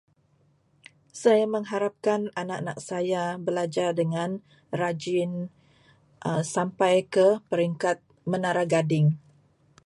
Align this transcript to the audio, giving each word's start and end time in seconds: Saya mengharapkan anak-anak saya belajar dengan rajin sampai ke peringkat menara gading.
Saya 1.21 1.45
mengharapkan 1.55 2.21
anak-anak 2.41 2.77
saya 2.89 3.23
belajar 3.47 3.89
dengan 4.01 4.29
rajin 4.79 5.31
sampai 6.53 6.95
ke 7.13 7.27
peringkat 7.53 7.97
menara 8.31 8.63
gading. 8.73 9.07